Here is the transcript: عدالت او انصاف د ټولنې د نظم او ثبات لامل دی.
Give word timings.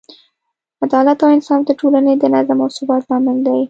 عدالت 0.85 1.19
او 1.25 1.29
انصاف 1.35 1.61
د 1.65 1.71
ټولنې 1.79 2.13
د 2.17 2.23
نظم 2.33 2.57
او 2.63 2.69
ثبات 2.77 3.03
لامل 3.09 3.37
دی. 3.45 3.59